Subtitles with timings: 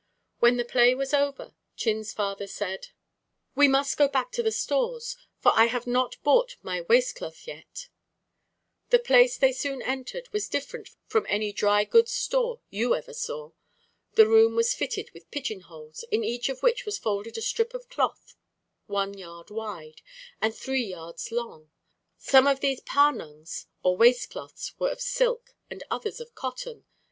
[0.39, 2.87] When the play was over, Chin's father said:
[3.53, 7.45] "We must go back to the stores, for I have not bought my waist cloth
[7.45, 7.87] yet."
[8.89, 13.51] The place they soon entered was different from any dry goods store you ever saw.
[14.13, 17.87] The room was fitted with pigeonholes, in each of which was folded a strip of
[17.87, 18.35] cloth
[18.87, 20.01] one yard wide,
[20.41, 21.69] and three yards long.
[22.17, 26.85] Some of these pa nungs, or waist cloths, were of silk, and others of cotton.